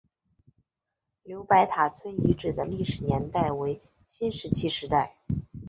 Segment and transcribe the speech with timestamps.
[1.21, 5.17] 刘白塔村遗址的历史年代为新石器时代。